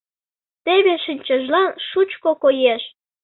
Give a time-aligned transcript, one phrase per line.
[0.63, 2.83] Теве шинчажлан шучко коеш...